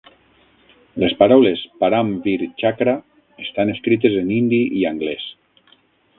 [1.03, 2.97] Les paraules "Param Vir Chakra"
[3.45, 5.31] estan escrites en hindi i anglès.